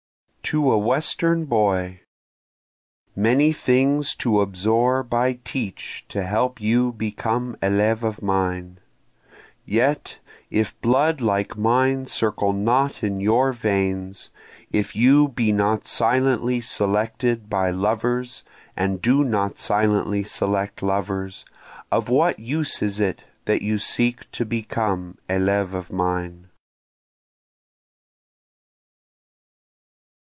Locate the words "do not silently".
19.01-20.23